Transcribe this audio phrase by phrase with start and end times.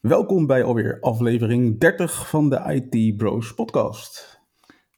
[0.00, 4.40] Welkom bij alweer aflevering 30 van de IT Bros podcast.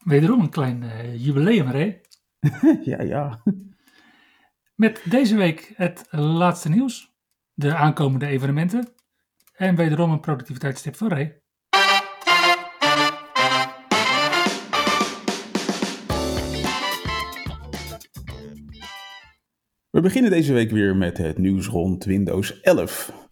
[0.04, 2.00] Wederom een klein uh, jubileum, Ray.
[2.84, 3.42] ja, ja.
[4.74, 7.14] Met deze week het laatste nieuws,
[7.54, 8.88] de aankomende evenementen
[9.52, 11.40] en wederom een productiviteitstip van Ray.
[19.90, 23.30] We beginnen deze week weer met het nieuws rond Windows 11.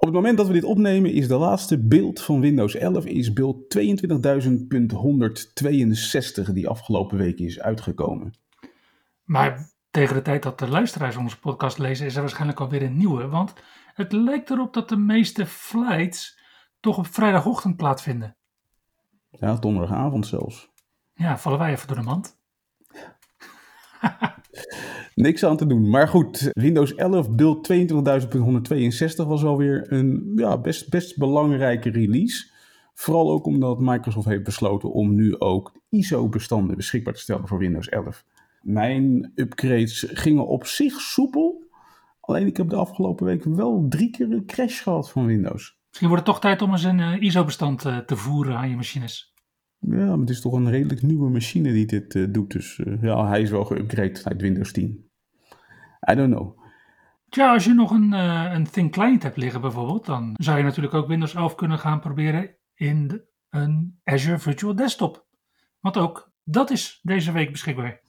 [0.00, 3.32] Op het moment dat we dit opnemen is de laatste beeld van Windows 11 is
[3.32, 3.82] beeld 22.162
[6.52, 8.34] die afgelopen week is uitgekomen.
[9.24, 12.96] Maar tegen de tijd dat de luisteraars onze podcast lezen is er waarschijnlijk alweer een
[12.96, 13.52] nieuwe, want
[13.94, 16.40] het lijkt erop dat de meeste flights
[16.80, 18.36] toch op vrijdagochtend plaatsvinden.
[19.30, 20.70] Ja, donderdagavond zelfs.
[21.14, 22.38] Ja, vallen wij even door de mand.
[25.18, 25.90] Niks aan te doen.
[25.90, 32.50] Maar goed, Windows 11 beeld 22.162 was alweer een ja, best, best belangrijke release.
[32.94, 37.88] Vooral ook omdat Microsoft heeft besloten om nu ook ISO-bestanden beschikbaar te stellen voor Windows
[37.88, 38.24] 11.
[38.62, 41.64] Mijn upgrades gingen op zich soepel.
[42.20, 45.78] Alleen ik heb de afgelopen week wel drie keer een crash gehad van Windows.
[45.88, 48.76] Misschien wordt het toch tijd om eens een eh, ISO-bestand eh, te voeren aan je
[48.76, 49.34] machines.
[49.78, 52.50] Ja, maar het is toch een redelijk nieuwe machine die dit uh, doet.
[52.50, 55.07] Dus uh, ja, hij is wel geüpgraded uit Windows 10.
[56.10, 56.58] I don't know.
[57.28, 60.64] Tja, als je nog een, uh, een Thin Client hebt liggen bijvoorbeeld, dan zou je
[60.64, 65.26] natuurlijk ook Windows 11 kunnen gaan proberen in de, een Azure Virtual Desktop.
[65.80, 68.00] Want ook dat is deze week beschikbaar.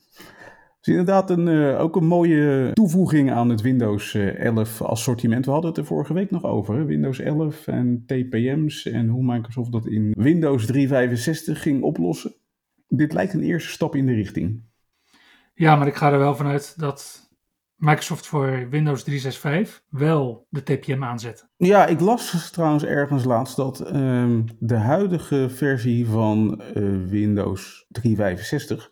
[0.79, 5.45] Het is inderdaad een, uh, ook een mooie toevoeging aan het Windows 11 assortiment.
[5.45, 6.75] We hadden het er vorige week nog over.
[6.75, 6.85] Hè?
[6.85, 12.33] Windows 11 en TPM's en hoe Microsoft dat in Windows 365 ging oplossen.
[12.87, 14.64] Dit lijkt een eerste stap in de richting.
[15.53, 17.28] Ja, maar ik ga er wel vanuit dat
[17.79, 21.49] Microsoft voor Windows 365 wel de TPM aanzet.
[21.57, 28.91] Ja, ik las trouwens ergens laatst dat um, de huidige versie van uh, Windows 365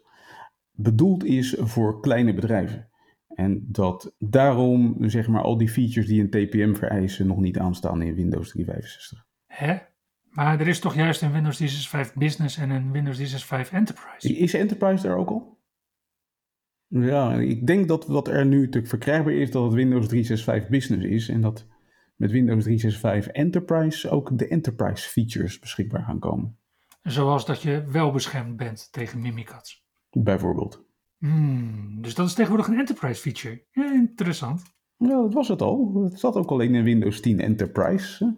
[0.71, 2.89] bedoeld is voor kleine bedrijven.
[3.27, 8.01] En dat daarom zeg maar al die features die een TPM vereisen nog niet aanstaan
[8.01, 9.25] in Windows 365.
[9.45, 9.77] Hè?
[10.29, 14.37] Maar er is toch juist een Windows 365 Business en een Windows 365 Enterprise?
[14.37, 15.56] Is Enterprise daar ook al?
[16.87, 21.05] Ja, ik denk dat wat er nu natuurlijk verkrijgbaar is, dat het Windows 365 Business
[21.05, 21.29] is.
[21.29, 21.65] En dat
[22.15, 26.57] met Windows 365 Enterprise ook de Enterprise features beschikbaar gaan komen.
[27.03, 29.81] Zoals dat je wel beschermd bent tegen Mimikatz.
[30.11, 30.85] Bijvoorbeeld.
[31.17, 33.63] Hmm, dus dat is tegenwoordig een Enterprise feature.
[33.71, 34.61] Ja, interessant.
[34.97, 36.03] Ja, dat was het al.
[36.03, 38.37] Het zat ook alleen in Windows 10 Enterprise.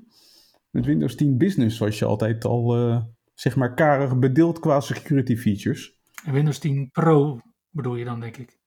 [0.69, 3.01] Met Windows 10 Business was je altijd al, uh,
[3.33, 5.97] zeg maar, karig bedeeld qua security features.
[6.25, 7.39] En Windows 10 Pro
[7.72, 8.57] bedoel je dan, denk ik.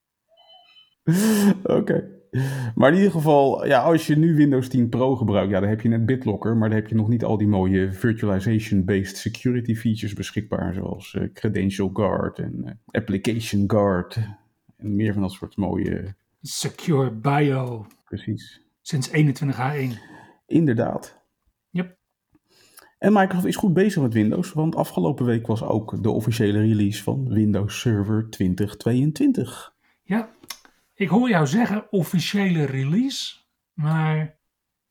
[1.62, 1.72] Oké.
[1.72, 2.20] Okay.
[2.74, 5.80] Maar in ieder geval, ja, als je nu Windows 10 Pro gebruikt, ja, dan heb
[5.80, 10.14] je net BitLocker, maar dan heb je nog niet al die mooie virtualization-based security features
[10.14, 14.18] beschikbaar, zoals uh, Credential Guard en uh, Application Guard
[14.76, 16.14] en meer van dat soort mooie...
[16.42, 17.86] Secure Bio.
[18.04, 18.60] Precies.
[18.80, 19.98] Sinds 21H1.
[20.46, 21.21] Inderdaad.
[23.02, 27.02] En Microsoft is goed bezig met Windows, want afgelopen week was ook de officiële release
[27.02, 29.74] van Windows Server 2022.
[30.02, 30.28] Ja,
[30.94, 33.36] ik hoor jou zeggen officiële release,
[33.72, 34.38] maar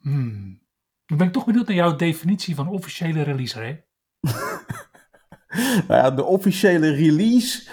[0.02, 0.62] hmm,
[1.06, 3.78] dan ben ik toch benieuwd naar jouw definitie van officiële release, hè?
[5.88, 7.70] nou ja, de officiële release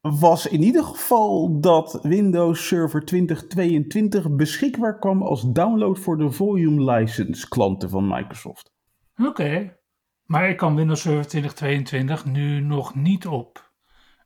[0.00, 6.92] was in ieder geval dat Windows Server 2022 beschikbaar kwam als download voor de volume
[6.92, 8.71] license klanten van Microsoft.
[9.16, 9.76] Oké, okay.
[10.24, 13.72] maar ik kan Windows Server 2022 nu nog niet op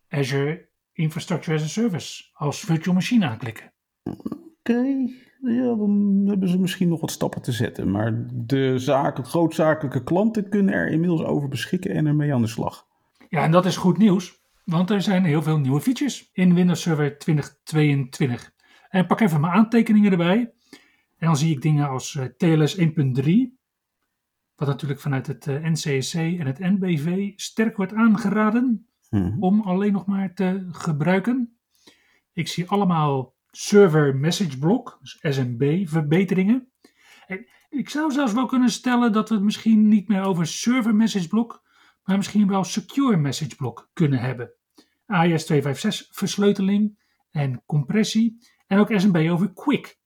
[0.09, 3.73] Azure Infrastructure as a Service als virtual machine aanklikken.
[4.03, 4.27] Oké,
[4.59, 5.15] okay.
[5.41, 7.91] ja, dan hebben ze misschien nog wat stappen te zetten.
[7.91, 12.87] Maar de zaken, grootzakelijke klanten kunnen er inmiddels over beschikken en ermee aan de slag.
[13.29, 16.83] Ja, en dat is goed nieuws, want er zijn heel veel nieuwe features in Windows
[16.83, 18.55] Server 2022.
[18.89, 20.53] En pak even mijn aantekeningen erbij.
[21.19, 22.85] En dan zie ik dingen als uh, TLS 1.3,
[24.57, 29.43] wat natuurlijk vanuit het uh, NCSC en het NBV sterk wordt aangeraden Mhm.
[29.43, 31.59] om alleen nog maar te gebruiken.
[32.33, 36.69] Ik zie allemaal server message block, dus SMB verbeteringen.
[37.27, 40.95] En ik zou zelfs wel kunnen stellen dat we het misschien niet meer over server
[40.95, 41.63] message block,
[42.05, 44.51] maar misschien wel secure message block kunnen hebben.
[45.07, 46.99] AES-256 versleuteling
[47.31, 49.99] en compressie en ook SMB over Quick,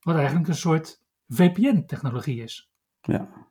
[0.00, 2.70] wat eigenlijk een soort VPN-technologie is.
[3.00, 3.45] Ja.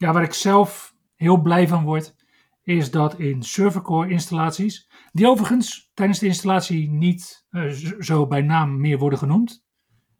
[0.00, 2.14] Ja, waar ik zelf heel blij van word,
[2.62, 7.70] is dat in servercore installaties, die overigens tijdens de installatie niet uh,
[8.00, 9.64] zo bij naam meer worden genoemd.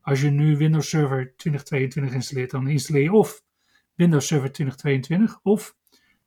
[0.01, 3.43] Als je nu Windows Server 2022 installeert, dan installeer je of
[3.95, 5.77] Windows Server 2022 of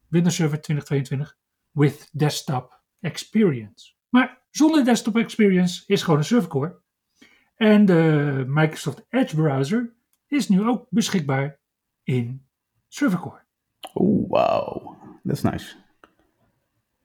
[0.07, 1.38] Windows Server 2022
[1.71, 3.94] with Desktop Experience.
[4.09, 6.81] Maar zonder Desktop Experience is gewoon een servercore.
[7.55, 9.94] En de Microsoft Edge browser
[10.27, 11.59] is nu ook beschikbaar
[12.03, 12.47] in
[12.88, 13.42] servercore.
[13.94, 14.95] Oh, wow.
[15.24, 15.75] Dat is nice.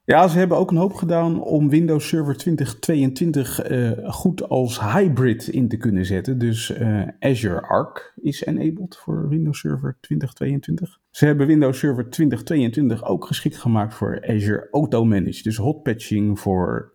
[0.09, 4.81] Ja, ze hebben ook een hoop gedaan om Windows Server 2022 uh, eh, goed als
[4.81, 6.39] hybrid in te kunnen zetten.
[6.39, 11.01] Dus uh, Azure Arc is enabled voor Windows Server 2022.
[11.11, 15.43] Ze hebben Windows Server 2022 ook geschikt gemaakt voor Azure Auto Manage.
[15.43, 16.93] Dus hot patching voor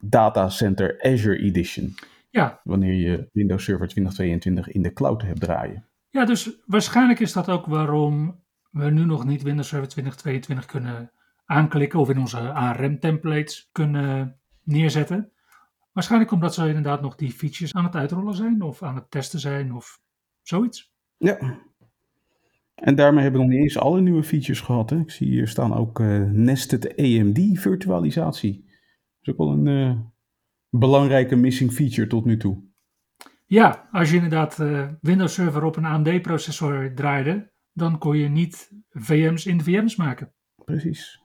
[0.00, 1.94] Data Center Azure Edition.
[2.30, 2.60] Ja.
[2.64, 5.84] Wanneer je Windows Server 2022 in de cloud hebt draaien.
[6.10, 11.12] Ja, dus waarschijnlijk is dat ook waarom we nu nog niet Windows Server 2022 kunnen
[11.44, 15.32] aanklikken of in onze ARM-templates kunnen neerzetten.
[15.92, 19.40] Waarschijnlijk omdat ze inderdaad nog die features aan het uitrollen zijn of aan het testen
[19.40, 20.00] zijn of
[20.42, 20.92] zoiets.
[21.16, 21.58] Ja.
[22.74, 24.90] En daarmee hebben we nog niet eens alle nieuwe features gehad.
[24.90, 24.98] Hè?
[24.98, 28.64] Ik zie hier staan ook uh, Nested AMD virtualisatie.
[28.64, 29.98] Dat is ook wel een uh,
[30.70, 32.62] belangrijke missing feature tot nu toe.
[33.46, 38.72] Ja, als je inderdaad uh, Windows Server op een AMD-processor draaide, dan kon je niet
[38.90, 40.32] VM's in de VM's maken.
[40.64, 41.20] Precies.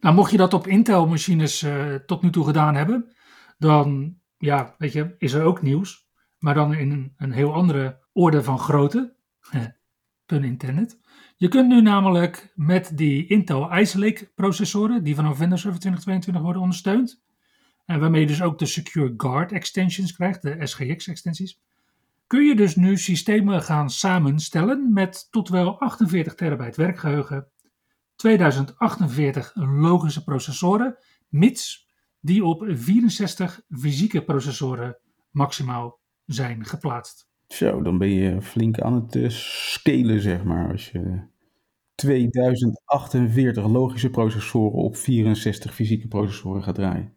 [0.00, 3.12] Nou, mocht je dat op Intel-machines uh, tot nu toe gedaan hebben,
[3.58, 6.08] dan ja, weet je, is er ook nieuws.
[6.38, 9.16] Maar dan in een, een heel andere orde van grootte.
[10.26, 10.98] Pun internet.
[11.36, 16.42] Je kunt nu namelijk met die Intel Ice Lake processoren, die vanaf Windows Server 2022
[16.42, 17.22] worden ondersteund,
[17.84, 21.60] en waarmee je dus ook de Secure Guard extensions krijgt, de SGX extensies,
[22.26, 27.48] kun je dus nu systemen gaan samenstellen met tot wel 48 terabyte werkgeheugen
[28.16, 30.96] 2048 logische processoren,
[31.28, 31.88] mits
[32.20, 34.98] die op 64 fysieke processoren
[35.30, 37.28] maximaal zijn geplaatst.
[37.48, 40.70] Zo, dan ben je flink aan het uh, scalen, zeg maar.
[40.70, 41.20] Als je
[41.94, 47.16] 2048 logische processoren op 64 fysieke processoren gaat draaien.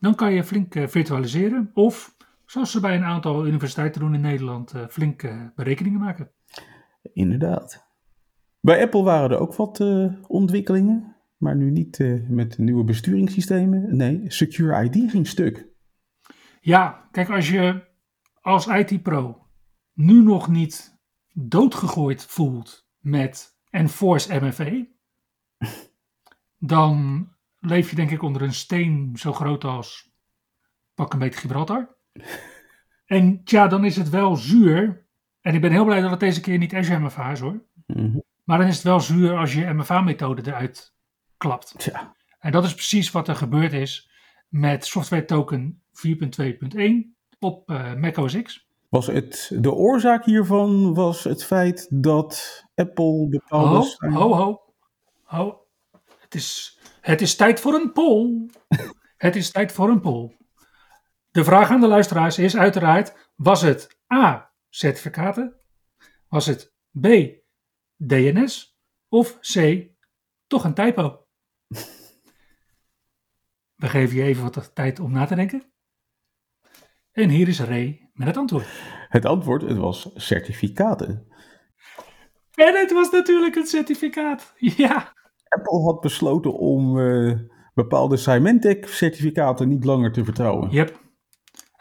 [0.00, 2.16] Dan kan je flink uh, virtualiseren of,
[2.52, 6.30] zoals ze bij een aantal universiteiten doen in Nederland, uh, flink berekeningen maken.
[7.12, 7.86] Inderdaad.
[8.60, 13.96] Bij Apple waren er ook wat uh, ontwikkelingen, maar nu niet met nieuwe besturingssystemen.
[13.96, 15.68] Nee, Secure ID ging stuk.
[16.60, 17.84] Ja, kijk, als je
[18.40, 19.46] als IT-pro
[19.92, 21.00] nu nog niet
[21.34, 24.86] doodgegooid voelt met Enforce MFA,
[26.74, 27.28] dan
[27.58, 30.12] leef je denk ik onder een steen zo groot als
[30.94, 32.00] pak een beetje Gibraltar.
[33.06, 35.06] En tja, dan is het wel zuur.
[35.40, 37.62] En ik ben heel blij dat het deze keer niet Azure MFA is hoor.
[37.86, 38.22] Mm -hmm.
[38.44, 40.94] Maar dan is het wel zuur als je MFA-methode eruit
[41.36, 41.74] klapt.
[41.84, 42.16] Ja.
[42.38, 44.10] En dat is precies wat er gebeurd is
[44.48, 46.82] met software token 4.2.1
[47.38, 48.66] op uh, Mac OS X.
[48.88, 53.96] Was het, de oorzaak hiervan was het feit dat Apple bepaalde...
[53.98, 54.60] Ho, ho, ho.
[55.22, 55.66] ho.
[56.20, 58.50] Het, is, het is tijd voor een poll.
[59.16, 60.36] het is tijd voor een poll.
[61.32, 65.56] De vraag aan de luisteraars is uiteraard, was het A, certificaten?
[66.28, 67.06] Was het B,
[67.96, 69.86] DNS of C,
[70.46, 71.26] toch een typo?
[73.82, 75.72] We geven je even wat tijd om na te denken.
[77.12, 78.66] En hier is Ray met het antwoord.
[79.08, 81.26] Het antwoord, het was certificaten.
[82.54, 85.14] En het was natuurlijk een certificaat, ja.
[85.48, 87.38] Apple had besloten om uh,
[87.74, 90.70] bepaalde Symantec certificaten niet langer te vertrouwen.
[90.70, 91.01] Yep.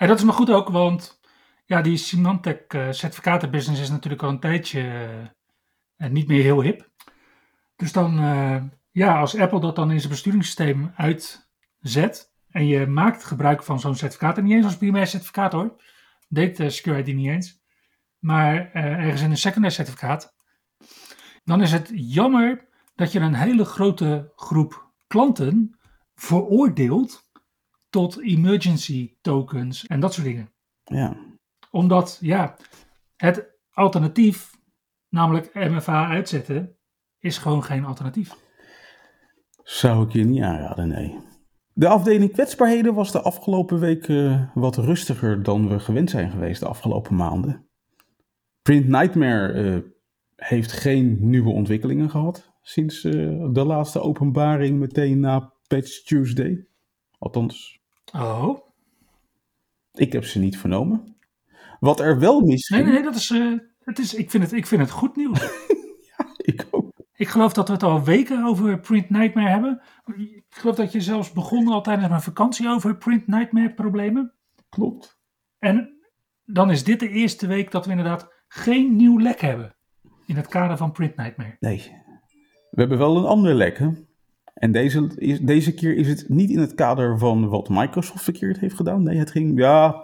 [0.01, 1.19] En dat is maar goed ook, want
[1.65, 4.81] ja, die Symantec uh, certificatenbusiness is natuurlijk al een tijdje
[5.97, 6.89] en niet meer heel hip.
[7.75, 13.23] Dus dan, uh, ja, als Apple dat dan in zijn besturingssysteem uitzet en je maakt
[13.23, 15.81] gebruik van zo'n certificaat, en niet eens als primair certificaat hoor,
[16.29, 17.61] deed uh, Security niet eens,
[18.19, 20.35] maar ergens in een secundair certificaat,
[21.43, 25.79] dan is het jammer dat je een hele grote groep klanten
[26.15, 27.29] veroordeelt
[27.91, 30.51] tot emergency tokens en dat soort dingen.
[30.83, 31.17] Ja.
[31.71, 32.55] Omdat, ja,
[33.15, 34.59] het alternatief
[35.09, 36.77] namelijk MFA uitzetten,
[37.19, 38.35] is gewoon geen alternatief.
[39.63, 41.19] Zou ik je niet aanraden, nee.
[41.73, 46.59] De afdeling kwetsbaarheden was de afgelopen week uh, wat rustiger dan we gewend zijn geweest
[46.59, 47.69] de afgelopen maanden.
[48.61, 49.79] Print Nightmare uh,
[50.35, 52.53] heeft geen nieuwe ontwikkelingen gehad.
[52.61, 53.13] Sinds uh,
[53.51, 56.67] de laatste openbaring meteen na Patch Tuesday.
[57.17, 57.80] Althans.
[58.13, 58.59] Oh.
[59.93, 61.15] Ik heb ze niet vernomen.
[61.79, 62.69] Wat er wel mis.
[62.69, 63.29] Nee, nee, dat is.
[63.29, 65.39] Uh, het is ik, vind het, ik vind het goed nieuws.
[66.17, 66.91] ja, ik ook.
[67.13, 69.81] Ik geloof dat we het al weken over Print Nightmare hebben.
[70.15, 74.33] Ik geloof dat je zelfs begon al tijdens mijn vakantie over Print Nightmare problemen.
[74.69, 75.19] Klopt.
[75.59, 76.01] En
[76.45, 79.75] dan is dit de eerste week dat we inderdaad geen nieuw lek hebben.
[80.25, 81.55] In het kader van Print Nightmare.
[81.59, 81.99] Nee.
[82.69, 83.89] We hebben wel een ander lek, hè?
[84.61, 85.07] En deze,
[85.41, 89.03] deze keer is het niet in het kader van wat Microsoft verkeerd heeft gedaan.
[89.03, 90.03] Nee, het ging, ja,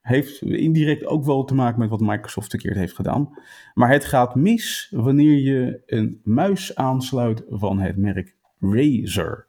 [0.00, 3.38] heeft indirect ook wel te maken met wat Microsoft verkeerd heeft gedaan.
[3.74, 9.46] Maar het gaat mis wanneer je een muis aansluit van het merk Razer.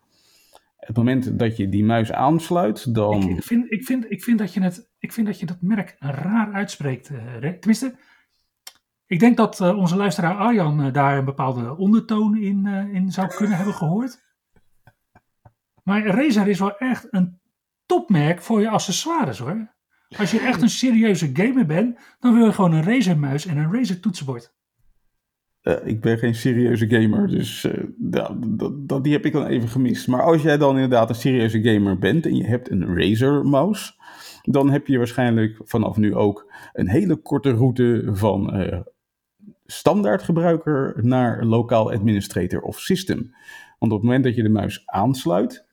[0.77, 3.21] Het moment dat je die muis aansluit, dan.
[3.29, 5.95] Ik vind, ik vind, ik vind, dat, je het, ik vind dat je dat merk
[5.99, 7.09] raar uitspreekt.
[7.11, 7.95] Uh, tenminste,
[9.05, 13.27] ik denk dat uh, onze luisteraar Arjan uh, daar een bepaalde ondertoon in, in zou
[13.27, 14.29] kunnen hebben gehoord.
[15.83, 17.39] Maar Razer is wel echt een
[17.85, 19.73] topmerk voor je accessoires hoor.
[20.17, 23.57] Als je echt een serieuze gamer bent, dan wil je gewoon een Razer muis en
[23.57, 24.53] een Razer toetsenbord.
[25.63, 30.07] Uh, ik ben geen serieuze gamer, dus uh, dat, die heb ik dan even gemist.
[30.07, 33.93] Maar als jij dan inderdaad een serieuze gamer bent en je hebt een Razer mouse,
[34.41, 38.79] dan heb je waarschijnlijk vanaf nu ook een hele korte route van uh,
[39.65, 43.35] standaard gebruiker naar lokaal administrator of system.
[43.79, 45.65] Want op het moment dat je de muis aansluit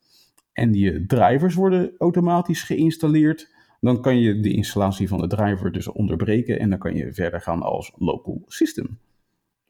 [0.59, 5.87] en die drivers worden automatisch geïnstalleerd, dan kan je de installatie van de driver dus
[5.87, 8.99] onderbreken en dan kan je verder gaan als local system.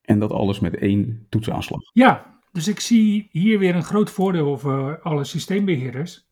[0.01, 1.79] En dat alles met één toetsaanslag.
[1.93, 6.27] Ja, dus ik zie hier weer een groot voordeel voor alle systeembeheerders.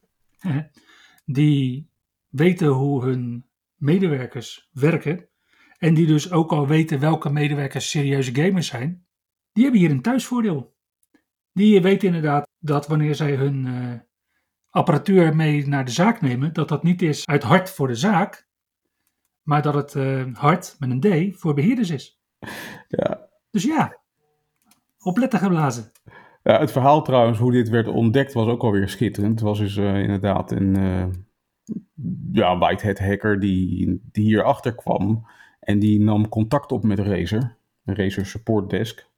[1.25, 1.89] Die
[2.29, 3.45] weten hoe hun
[3.75, 5.27] medewerkers werken.
[5.77, 9.05] En die dus ook al weten welke medewerkers serieuze gamers zijn.
[9.53, 10.75] Die hebben hier een thuisvoordeel.
[11.53, 13.93] Die weten inderdaad dat wanneer zij hun uh,
[14.77, 18.47] apparatuur mee naar de zaak nemen, dat dat niet is uit hart voor de zaak,
[19.41, 22.21] maar dat het uh, hart met een D voor beheerders is.
[22.87, 23.29] Ja.
[23.51, 23.97] Dus ja,
[24.99, 25.91] opletten geblazen.
[26.43, 29.39] Ja, het verhaal trouwens, hoe dit werd ontdekt, was ook alweer schitterend.
[29.39, 31.05] Het was dus uh, inderdaad een uh,
[32.31, 35.27] ja, whitehead hacker die, die hierachter kwam.
[35.59, 39.09] En die nam contact op met Razer, een Razer support desk.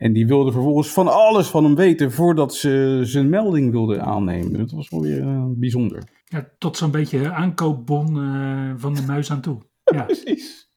[0.00, 4.58] En die wilde vervolgens van alles van hem weten voordat ze zijn melding wilde aannemen.
[4.58, 6.02] Dat was wel weer uh, bijzonder.
[6.24, 9.58] Ja, tot zo'n beetje aankoopbon uh, van de muis aan toe.
[9.94, 10.68] Ja, precies.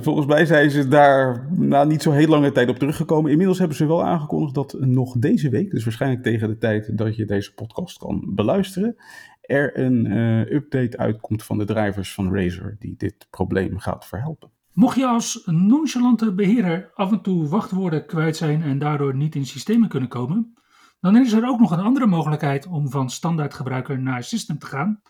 [0.00, 3.30] Volgens mij zijn ze daar na niet zo heel lange tijd op teruggekomen.
[3.30, 7.16] Inmiddels hebben ze wel aangekondigd dat nog deze week, dus waarschijnlijk tegen de tijd dat
[7.16, 8.96] je deze podcast kan beluisteren,
[9.40, 14.54] er een uh, update uitkomt van de drivers van Razer die dit probleem gaat verhelpen.
[14.76, 19.46] Mocht je als nonchalante beheerder af en toe wachtwoorden kwijt zijn en daardoor niet in
[19.46, 20.54] systemen kunnen komen,
[21.00, 24.66] dan is er ook nog een andere mogelijkheid om van standaard gebruiker naar system te
[24.66, 25.02] gaan.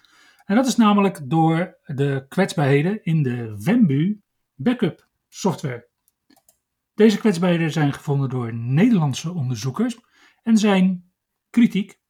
[0.45, 4.21] En dat is namelijk door de kwetsbaarheden in de Vembu
[4.55, 5.89] backup software.
[6.95, 9.99] Deze kwetsbaarheden zijn gevonden door Nederlandse onderzoekers
[10.43, 11.11] en zijn
[11.51, 12.01] kritiek.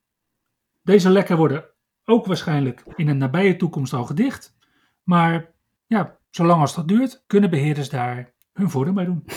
[0.82, 1.64] Deze lekken worden
[2.04, 4.56] ook waarschijnlijk in een nabije toekomst al gedicht,
[5.02, 5.54] maar
[5.86, 9.24] ja, Zolang als dat duurt, kunnen beheerders daar hun voordeel bij doen.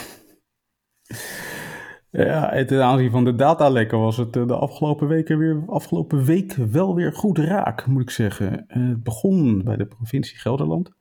[2.11, 6.53] Ja, ten aanzien van de datalekken was het eh, de afgelopen, weken weer, afgelopen week
[6.53, 8.67] wel weer goed raak, moet ik zeggen.
[8.67, 10.91] Eh, het begon bij de provincie Gelderland,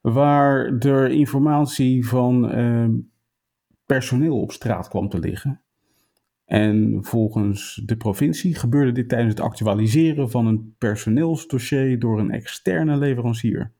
[0.00, 2.88] waar er informatie van eh,
[3.86, 5.60] personeel op straat kwam te liggen.
[6.44, 12.96] En volgens de provincie gebeurde dit tijdens het actualiseren van een personeelsdossier door een externe
[12.96, 13.72] leverancier.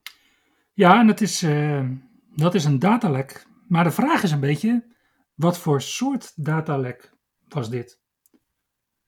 [0.81, 1.89] Ja, en dat is, uh,
[2.35, 3.47] dat is een datalek.
[3.69, 4.95] Maar de vraag is een beetje,
[5.35, 7.13] wat voor soort datalek
[7.49, 8.01] was dit?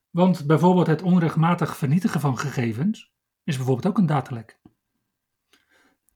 [0.09, 3.13] Want bijvoorbeeld het onrechtmatig vernietigen van gegevens
[3.43, 4.59] is bijvoorbeeld ook een datalek.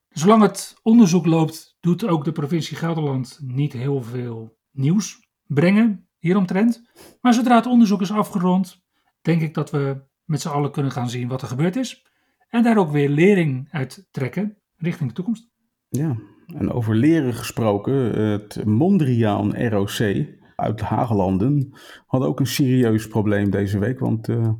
[0.08, 6.90] Zolang het onderzoek loopt, doet ook de provincie Gelderland niet heel veel nieuws brengen hieromtrent.
[7.20, 8.82] Maar zodra het onderzoek is afgerond,
[9.20, 12.06] denk ik dat we met z'n allen kunnen gaan zien wat er gebeurd is.
[12.48, 15.48] En daar ook weer lering uit trekken richting de toekomst.
[15.88, 16.16] Ja,
[16.46, 17.94] en over leren gesproken,
[18.30, 21.72] het Mondriaan ROC uit Hagelanden
[22.06, 23.98] had ook een serieus probleem deze week.
[23.98, 24.52] Want uh,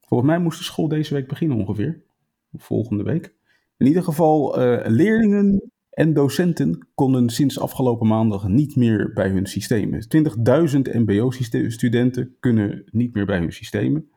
[0.00, 2.02] volgens mij moest de school deze week beginnen ongeveer.
[2.52, 3.34] Volgende week.
[3.76, 9.46] In ieder geval, uh, leerlingen en docenten konden sinds afgelopen maandag niet meer bij hun
[9.46, 10.06] systemen.
[10.16, 14.10] 20.000 MBO-studenten kunnen niet meer bij hun systemen.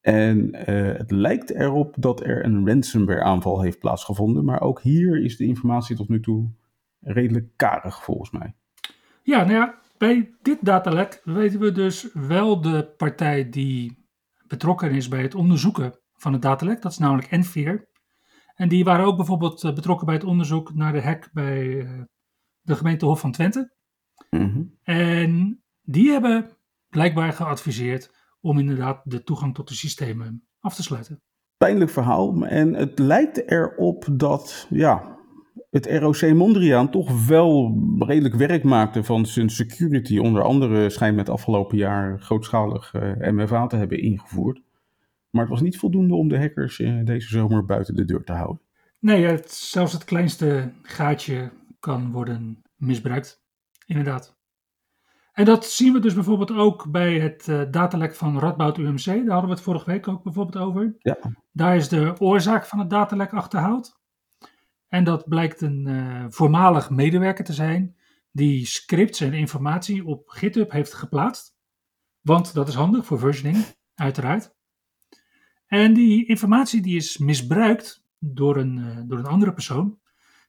[0.00, 4.44] En uh, het lijkt erop dat er een ransomware aanval heeft plaatsgevonden.
[4.44, 6.50] Maar ook hier is de informatie tot nu toe
[7.00, 8.54] redelijk karig volgens mij.
[9.22, 14.06] Ja, nou ja, bij dit datalek weten we dus wel de partij die
[14.46, 16.82] betrokken is bij het onderzoeken van het datalek.
[16.82, 17.88] Dat is namelijk Enveer.
[18.54, 22.02] En die waren ook bijvoorbeeld eh, betrokken bij het onderzoek naar de hack bij eh,
[22.60, 23.72] de gemeente Hof van Twente.
[24.30, 24.62] Mhm.
[24.82, 26.50] En die hebben
[26.88, 31.22] blijkbaar geadviseerd om inderdaad de toegang tot de systemen af te sluiten.
[31.56, 32.46] Pijnlijk verhaal.
[32.46, 35.18] En het lijkt erop dat ja,
[35.70, 40.18] het ROC Mondriaan toch wel redelijk werk maakte van zijn security.
[40.18, 44.60] Onder andere schijnt met afgelopen jaar grootschalig eh, MFA te hebben ingevoerd.
[45.30, 48.32] Maar het was niet voldoende om de hackers eh, deze zomer buiten de deur te
[48.32, 48.60] houden.
[48.98, 53.42] Nee, het, zelfs het kleinste gaatje kan worden misbruikt.
[53.86, 54.37] Inderdaad.
[55.38, 59.04] En dat zien we dus bijvoorbeeld ook bij het eh, datalek van Radboud UMC.
[59.04, 60.96] Daar hadden we het vorige week ook bijvoorbeeld over.
[60.98, 61.18] Ja.
[61.52, 64.00] Daar is de oorzaak van het datalek achterhaald.
[64.88, 67.96] En dat blijkt een eh, voormalig medewerker te zijn
[68.30, 71.56] die scripts en informatie op GitHub heeft geplaatst.
[72.20, 73.64] Want dat is handig voor versioning,
[73.94, 74.54] uiteraard.
[75.66, 79.98] En die informatie die is misbruikt door een, eh, door een andere persoon,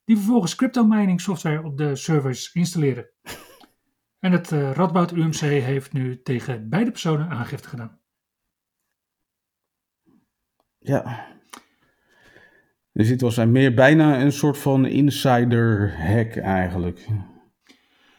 [0.06, 3.10] die vervolgens crypto mining software op de servers installeren.
[4.20, 8.00] En het uh, Radboud UMC heeft nu tegen beide personen aangifte gedaan.
[10.80, 11.28] Ja.
[12.92, 17.08] Dus dit was meer bijna een soort van insider hack eigenlijk.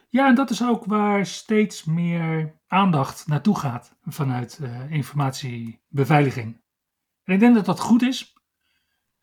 [0.08, 6.60] Ja, en dat is ook waar steeds meer aandacht naartoe gaat vanuit uh, informatiebeveiliging.
[7.24, 8.34] En ik denk dat dat goed is.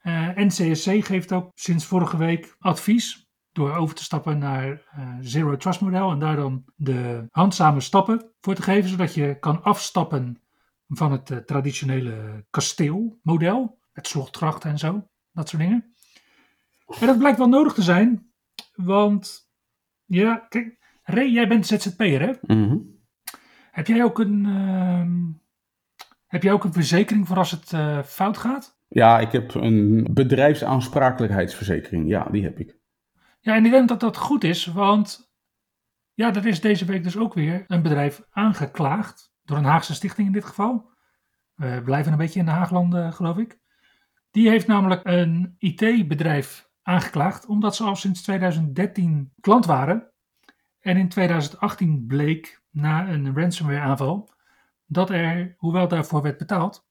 [0.04, 3.27] Uh, NCSC geeft ook sinds vorige week advies
[3.58, 8.32] door over te stappen naar uh, Zero Trust model en daar dan de handzame stappen
[8.42, 10.42] voor te geven, zodat je kan afstappen
[10.88, 15.94] van het uh, traditionele kasteelmodel, met slotgrachten en zo, dat soort dingen.
[17.00, 18.32] En dat blijkt wel nodig te zijn,
[18.76, 19.52] want
[20.06, 22.34] ja, kijk, Ray, jij bent ZZP'er hè?
[22.42, 22.96] Mm -hmm.
[23.72, 25.08] Heb jij ook een, uh,
[26.28, 28.80] heb jij ook een verzekering voor als het uh, fout gaat?
[28.88, 32.78] Ja, ik heb een bedrijfsaansprakelijkheidsverzekering, ja, die heb ik.
[33.48, 35.32] Ja, en ik denk dat dat goed is, want
[36.14, 40.28] ja, er is deze week dus ook weer een bedrijf aangeklaagd, door een Haagse stichting
[40.28, 40.92] in dit geval.
[41.54, 43.60] We blijven een beetje in de Haaglanden, geloof ik.
[44.32, 50.12] Die heeft namelijk een IT-bedrijf aangeklaagd, omdat ze al sinds 2013 klant waren.
[50.80, 54.30] En in 2018 bleek, na een ransomware aanval,
[54.86, 56.88] dat er, hoewel daarvoor werd betaald,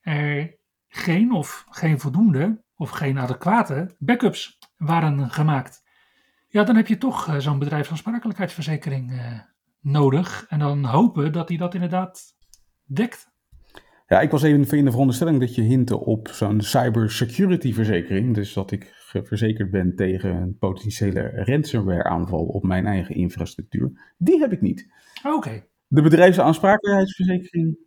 [0.00, 0.56] er
[0.88, 5.81] geen of geen voldoende of geen adequate backups waren gemaakt.
[6.52, 9.40] Ja, dan heb je toch uh, zo'n bedrijfsaansprakelijkheidsverzekering uh,
[9.80, 10.46] nodig.
[10.48, 12.22] En dan hopen dat hij dat inderdaad
[12.84, 13.30] dekt.
[14.06, 18.34] Ja, ik was even in de veronderstelling dat je hintte op zo'n cybersecurity verzekering.
[18.34, 24.14] Dus dat ik verzekerd ben tegen een potentiële ransomware aanval op mijn eigen infrastructuur.
[24.18, 24.88] Die heb ik niet.
[25.24, 25.36] Oké.
[25.36, 25.68] Okay.
[25.86, 27.78] De bedrijfsaansprakelijkheidsverzekering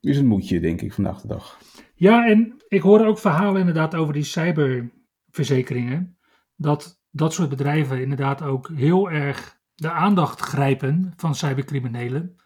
[0.00, 1.58] is een moedje, denk ik, vandaag de dag.
[1.94, 6.18] Ja, en ik hoorde ook verhalen inderdaad over die cyberverzekeringen.
[6.56, 12.36] Dat dat soort bedrijven inderdaad ook heel erg de aandacht grijpen van cybercriminelen,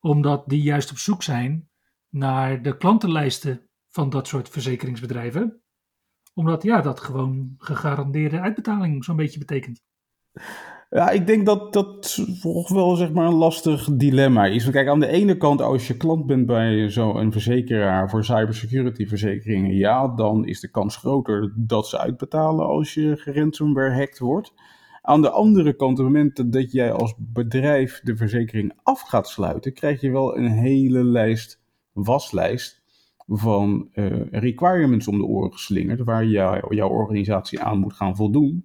[0.00, 1.68] omdat die juist op zoek zijn
[2.08, 5.62] naar de klantenlijsten van dat soort verzekeringsbedrijven.
[6.34, 9.82] Omdat ja, dat gewoon gegarandeerde uitbetaling zo'n beetje betekent.
[10.90, 14.70] Ja, ik denk dat dat toch wel zeg maar een lastig dilemma is.
[14.70, 19.74] Kijk, aan de ene kant, als je klant bent bij zo'n verzekeraar voor cybersecurity verzekeringen,
[19.74, 24.52] ja, dan is de kans groter dat ze uitbetalen als je geransomware hacked wordt.
[25.02, 29.28] Aan de andere kant, op het moment dat jij als bedrijf de verzekering af gaat
[29.28, 31.60] sluiten, krijg je wel een hele lijst,
[31.92, 32.82] waslijst
[33.26, 38.64] van uh, requirements om de oren geslingerd, waar jou, jouw organisatie aan moet gaan voldoen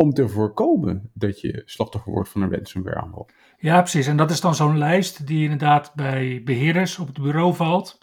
[0.00, 3.28] om te voorkomen dat je slachtoffer wordt van een ransomware aanval.
[3.58, 4.06] Ja, precies.
[4.06, 7.98] En dat is dan zo'n lijst die inderdaad bij beheerders op het bureau valt.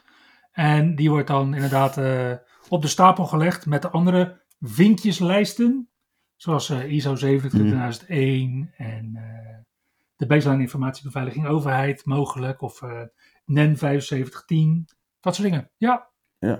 [0.51, 2.33] En die wordt dan inderdaad uh,
[2.69, 5.89] op de stapel gelegd met de andere vinkjeslijsten.
[6.35, 8.69] Zoals uh, ISO 27001 mm.
[8.77, 9.21] en uh,
[10.15, 12.61] de baseline informatiebeveiliging overheid mogelijk.
[12.61, 12.81] Of
[13.45, 14.87] NEN 7510.
[15.19, 15.69] Dat soort dingen.
[15.77, 16.09] Ja.
[16.39, 16.59] Ja.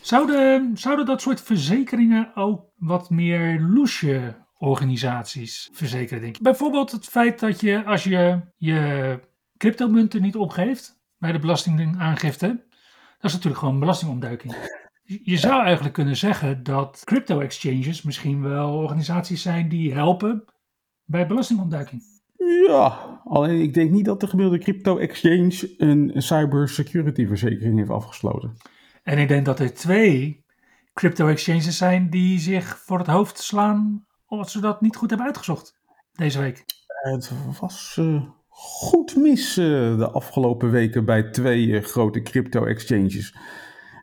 [0.00, 6.42] Zouden, zouden dat soort verzekeringen ook wat meer loesje organisaties verzekeren, denk ik.
[6.42, 9.20] Bijvoorbeeld het feit dat je, als je je
[9.56, 14.54] cryptomunten niet opgeeft bij de belastingaangifte, dat is natuurlijk gewoon belastingontduiking.
[15.22, 20.44] Je zou eigenlijk kunnen zeggen dat crypto-exchanges misschien wel organisaties zijn die helpen
[21.04, 22.02] bij belastingontduiking.
[22.66, 28.56] Ja, alleen ik denk niet dat de gemiddelde crypto-exchange een cybersecurity verzekering heeft afgesloten.
[29.02, 30.44] En ik denk dat er twee
[30.94, 35.80] crypto-exchanges zijn die zich voor het hoofd slaan omdat ze dat niet goed hebben uitgezocht.
[36.12, 36.64] deze week?
[36.86, 43.36] Het was uh, goed mis uh, de afgelopen weken bij twee uh, grote crypto-exchanges.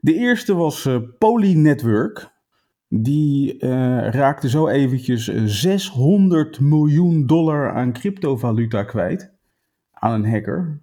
[0.01, 2.31] De eerste was Poly Network.
[2.87, 3.57] Die
[4.09, 9.33] raakte zo eventjes 600 miljoen dollar aan cryptovaluta kwijt
[9.91, 10.81] aan een hacker.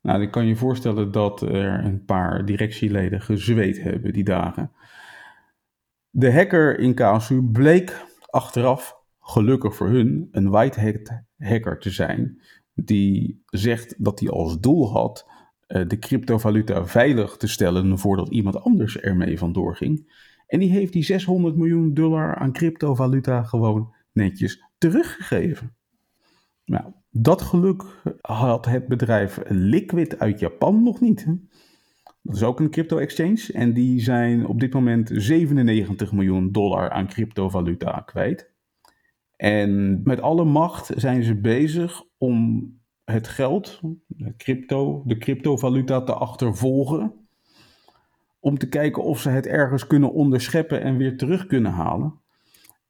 [0.00, 4.72] Nou, dan kan je voorstellen dat er een paar directieleden gezweet hebben die dagen.
[6.10, 8.06] De hacker in Casu bleek
[8.38, 11.04] achteraf, gelukkig voor hun, een white
[11.38, 12.42] hacker te zijn.
[12.74, 15.26] Die zegt dat hij als doel had
[15.68, 20.12] uh, de cryptovaluta veilig te stellen voordat iemand anders ermee vandoor ging.
[20.46, 25.76] En die heeft die 600 miljoen dollar aan cryptovaluta gewoon netjes teruggegeven.
[26.64, 27.84] Nou, dat geluk
[28.20, 31.26] had het bedrijf Liquid uit Japan nog niet.
[32.28, 37.06] Dat is ook een crypto-exchange en die zijn op dit moment 97 miljoen dollar aan
[37.06, 38.50] cryptovaluta kwijt.
[39.36, 42.66] En met alle macht zijn ze bezig om
[43.04, 47.12] het geld, de, crypto, de cryptovaluta te achtervolgen.
[48.40, 52.20] Om te kijken of ze het ergens kunnen onderscheppen en weer terug kunnen halen.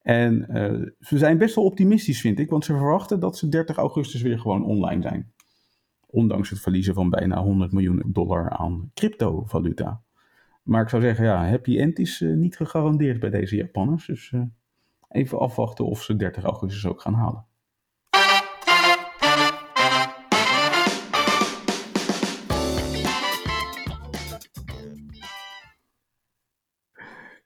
[0.03, 3.77] En uh, ze zijn best wel optimistisch, vind ik, want ze verwachten dat ze 30
[3.77, 5.33] augustus weer gewoon online zijn.
[6.10, 10.02] Ondanks het verliezen van bijna 100 miljoen dollar aan cryptovaluta.
[10.62, 14.06] Maar ik zou zeggen, ja, happy end is uh, niet gegarandeerd bij deze Japanners.
[14.06, 14.42] Dus uh,
[15.08, 17.46] even afwachten of ze 30 augustus ook gaan halen.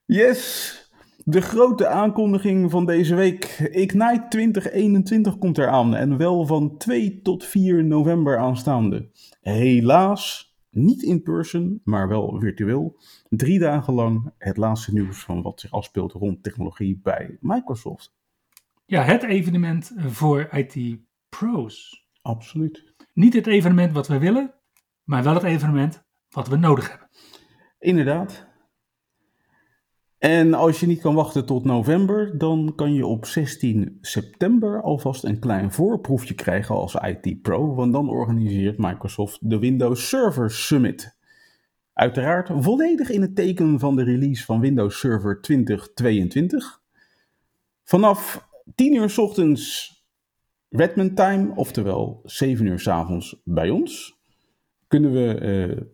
[0.07, 0.82] Yes,
[1.25, 3.45] de grote aankondiging van deze week.
[3.71, 9.11] Ignite 2021 komt eraan en wel van 2 tot 4 november aanstaande.
[9.41, 13.01] Helaas niet in person, maar wel virtueel.
[13.29, 18.15] Drie dagen lang het laatste nieuws van wat zich afspeelt rond technologie bij Microsoft.
[18.85, 22.07] Ja, het evenement voor IT-pro's.
[22.23, 22.95] Absoluut.
[23.13, 24.55] Niet het evenement wat we willen,
[25.05, 27.09] maar wel het evenement wat we nodig hebben.
[27.79, 28.51] Inderdaad.
[30.23, 35.25] En als je niet kan wachten tot november, dan kan je op 16 september alvast
[35.25, 41.17] een klein voorproefje krijgen als IT Pro, want dan organiseert Microsoft de Windows Server Summit.
[41.93, 46.83] Uiteraard volledig in het teken van de release van Windows Server 2022.
[47.85, 49.95] Vanaf 10 uur s ochtends
[50.69, 54.19] Redmond Time, oftewel 7 uur s avonds bij ons,
[54.89, 55.87] kunnen we uh,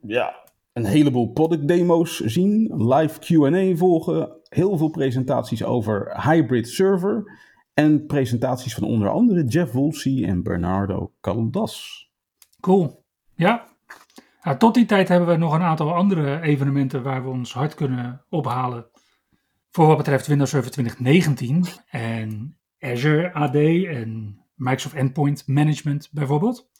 [0.00, 0.41] ja,
[0.72, 7.40] een heleboel product demo's zien, live Q&A volgen, heel veel presentaties over hybrid server
[7.74, 12.10] en presentaties van onder andere Jeff Woolsey en Bernardo Caldas.
[12.60, 13.04] Cool.
[13.34, 13.70] Ja.
[14.42, 17.74] Nou, tot die tijd hebben we nog een aantal andere evenementen waar we ons hard
[17.74, 18.86] kunnen ophalen.
[19.70, 26.70] Voor wat betreft Windows Server 2019 en Azure AD en Microsoft Endpoint Management bijvoorbeeld.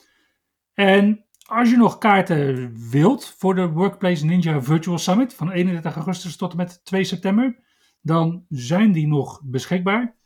[0.73, 6.35] En als je nog kaarten wilt voor de Workplace Ninja Virtual Summit van 31 augustus
[6.35, 7.59] tot en met 2 september,
[8.01, 10.17] dan zijn die nog beschikbaar.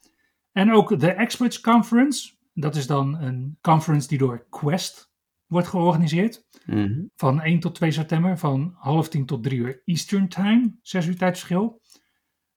[0.51, 5.11] En ook de Experts Conference, dat is dan een conference die door Quest
[5.45, 6.47] wordt georganiseerd.
[6.65, 7.05] Mhm.
[7.15, 11.17] Van 1 tot 2 september, van half 10 tot 3 uur Eastern Time, 6 uur
[11.17, 11.81] tijdverschil.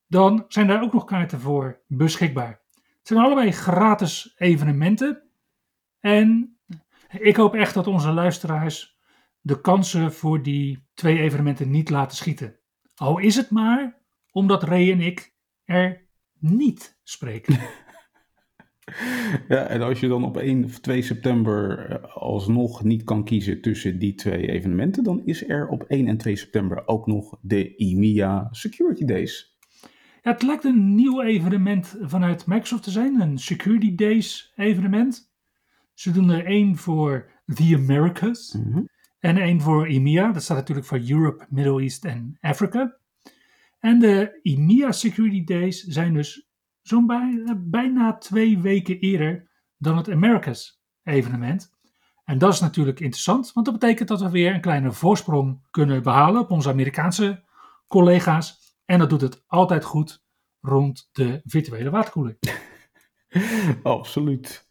[0.07, 2.61] Dan zijn daar ook nog kaarten voor beschikbaar.
[2.73, 5.29] Het zijn allebei gratis evenementen.
[5.99, 6.59] En
[7.19, 8.99] ik hoop echt dat onze luisteraars
[9.41, 12.59] de kansen voor die twee evenementen niet laten schieten.
[12.95, 13.99] Al is het maar
[14.31, 16.07] omdat Ray en ik er
[16.39, 17.59] niet spreken.
[19.47, 23.61] Ja, en als je dan op 1 of 2 september eh, alsnog niet kan kiezen
[23.61, 27.75] tussen die twee evenementen, dan is er op 1 en 2 september ook nog de
[27.75, 29.57] EMEA Security Days.
[30.21, 35.30] Ja, het lijkt een nieuw evenement vanuit Microsoft te zijn, een Security Days evenement.
[36.01, 38.81] Ze doen er één voor The Americas Mhm.
[39.19, 40.31] en één voor EMEA.
[40.31, 42.97] Dat staat natuurlijk voor Europe, Middle East en Africa.
[43.79, 46.47] En de EMEA Security Days zijn dus
[46.81, 51.73] zo'n bij, bijna twee weken eerder dan het Americas evenement.
[52.23, 56.03] En dat is natuurlijk interessant, want dat betekent dat we weer een kleine voorsprong kunnen
[56.03, 57.43] behalen op onze Amerikaanse
[57.87, 58.75] collega's.
[58.85, 60.23] En dat doet het altijd goed
[60.61, 62.37] rond de virtuele waterkoeler.
[63.83, 64.67] Absoluut.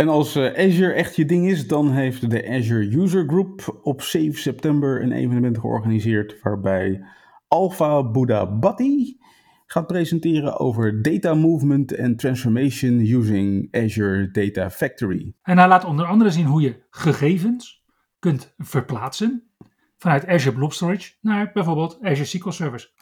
[0.00, 4.02] En als uh, Azure echt je ding is, dan heeft de Azure User Group op
[4.02, 7.04] 7 september een evenement georganiseerd waarbij
[7.48, 9.20] Alpha Buddha Bhatti
[9.66, 15.34] gaat presenteren over data movement en transformation using Azure Data Factory.
[15.42, 17.84] En hij laat onder andere zien hoe je gegevens
[18.18, 19.50] kunt verplaatsen
[19.96, 22.94] vanuit Azure Blob Storage naar bijvoorbeeld Azure SQL Servers.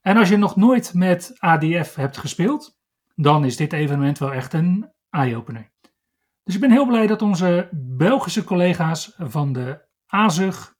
[0.00, 2.78] En als je nog nooit met ADF hebt gespeeld,
[3.14, 5.72] dan is dit evenement wel echt een eye-opener.
[6.44, 10.74] Dus ik ben heel blij dat onze Belgische collega's van de AZUG,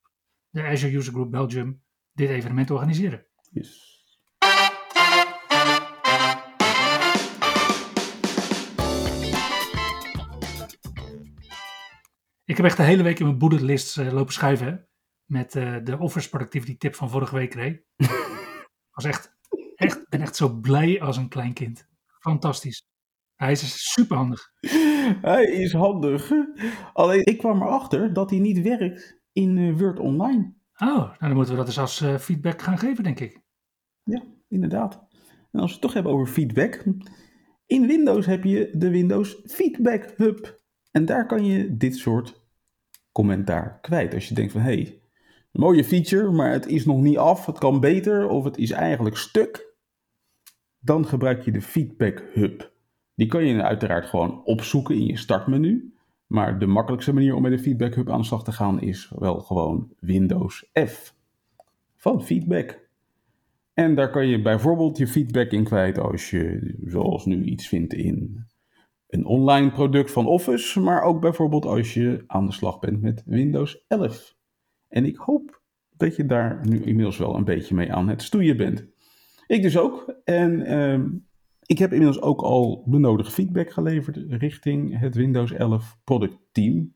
[0.50, 3.26] de Azure User Group Belgium, dit evenement organiseren.
[3.50, 3.92] Yes.
[12.44, 14.66] Ik heb echt de hele week in mijn bullet list uh, lopen schuiven.
[14.66, 14.76] hè,
[15.24, 17.84] Met eh, de Office Productivity tip van vorige week, Ray.
[18.94, 19.36] was echt,
[19.74, 21.88] echt, ben echt zo blij als een klein kind.
[22.20, 22.93] Fantastisch.
[23.44, 24.52] Hij is super handig.
[25.20, 26.32] Hij is handig.
[26.92, 30.54] Alleen ik kwam erachter dat hij niet werkt in eh, Word Online.
[30.76, 33.40] Oh, nou dan moeten we dat eens als eh, feedback gaan geven, denk ik.
[34.02, 35.06] Ja, inderdaad.
[35.52, 36.84] En als we het toch hebben over feedback.
[37.66, 40.60] In Windows heb je de Windows Feedback Hub.
[40.90, 42.46] En daar kan je dit soort
[43.12, 44.14] commentaar kwijt.
[44.14, 45.02] Als je denkt van, hé, hey,
[45.52, 49.16] mooie feature, maar het is nog niet af, het kan beter of het is eigenlijk
[49.16, 49.76] stuk.
[50.78, 52.72] Dan gebruik je de Feedback Hub.
[53.14, 55.94] Die kan je uiteraard gewoon opzoeken in je startmenu.
[56.26, 59.12] Maar de makkelijkste manier om met de Feedback Hub aan de slag te gaan is
[59.18, 61.14] wel gewoon Windows F
[61.96, 62.88] van Feedback.
[63.74, 67.92] En daar kan je bijvoorbeeld je feedback in kwijt als je, zoals nu, iets vindt
[67.92, 68.44] in
[69.08, 73.22] een online product van Office, maar ook bijvoorbeeld als je aan de slag bent met
[73.26, 74.36] Windows 11.
[74.88, 75.62] En ik hoop
[75.96, 78.86] dat je daar nu inmiddels wel een beetje mee aan het stoeien bent.
[79.46, 80.14] Ik dus ook.
[80.24, 81.08] En ehm,
[81.66, 86.94] ik heb inmiddels ook al benodigd feedback geleverd richting het Windows 11 product team.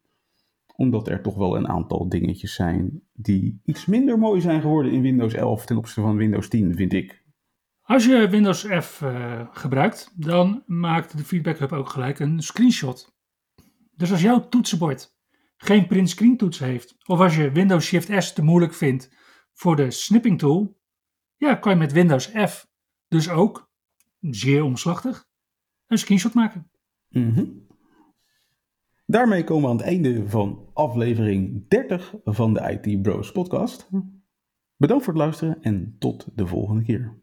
[0.76, 5.02] Omdat er toch wel een aantal dingetjes zijn die iets minder mooi zijn geworden in
[5.02, 7.26] Windows 11 ten opzichte van Windows 10, vind ik.
[7.80, 13.16] Als je Windows F eh, gebruikt, dan maakt de Feedback Hub ook gelijk een screenshot.
[13.94, 15.16] Dus als jouw toetsenbord
[15.56, 19.10] geen print screen toets heeft, of als je Windows Shift S te moeilijk vindt
[19.52, 20.80] voor de snipping tool,
[21.36, 22.66] ja, kan je met Windows F
[23.08, 23.67] dus ook,
[24.20, 25.26] zeer omslachtig,
[25.86, 26.70] een screenshot maken.
[27.08, 27.44] Mhm.
[29.06, 33.88] Daarmee komen we aan het einde van aflevering 30 van de IT Bros podcast.
[34.76, 37.22] Bedankt voor het luisteren en tot de volgende keer.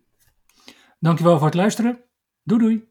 [1.00, 2.04] Dankjewel voor het luisteren.
[2.44, 2.90] Doei doei.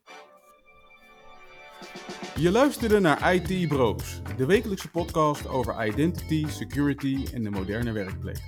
[2.36, 8.40] Je luisterde naar IT Bros, de wekelijkse podcast over identity, security en de moderne werkplek.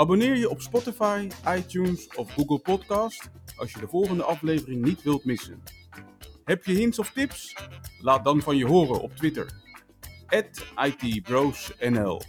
[0.00, 5.24] Abonneer je op Spotify, iTunes of Google Podcast als je de volgende aflevering niet wilt
[5.24, 5.62] missen.
[6.44, 7.56] Heb je hints of tips?
[7.98, 9.52] Laat dan van je horen op Twitter.
[10.76, 12.20] @itbrosnl